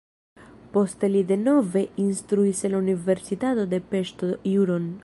Poste 0.77 1.09
li 1.15 1.21
denove 1.31 1.83
instruis 2.05 2.65
en 2.71 2.75
la 2.77 2.83
universitato 2.87 3.71
de 3.77 3.83
Peŝto 3.95 4.35
juron. 4.57 4.93